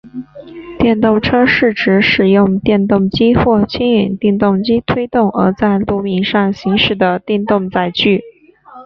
[0.79, 8.23] 电动车是指使用电动机或牵引电动机推动而在路面上行驶的电动载具。